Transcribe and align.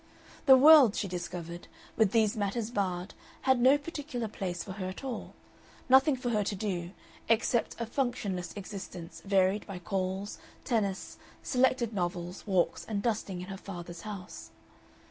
The 0.47 0.57
world, 0.57 0.95
she 0.95 1.07
discovered, 1.07 1.67
with 1.95 2.11
these 2.11 2.35
matters 2.35 2.71
barred 2.71 3.13
had 3.41 3.61
no 3.61 3.77
particular 3.77 4.27
place 4.27 4.63
for 4.63 4.71
her 4.71 4.87
at 4.87 5.03
all, 5.03 5.35
nothing 5.89 6.15
for 6.15 6.31
her 6.31 6.43
to 6.43 6.55
do, 6.55 6.89
except 7.29 7.79
a 7.79 7.85
functionless 7.85 8.51
existence 8.55 9.21
varied 9.23 9.67
by 9.67 9.77
calls, 9.77 10.39
tennis, 10.63 11.19
selected 11.43 11.93
novels, 11.93 12.47
walks, 12.47 12.83
and 12.85 13.03
dusting 13.03 13.41
in 13.41 13.49
her 13.49 13.57
father's 13.57 14.01
house. 14.01 14.49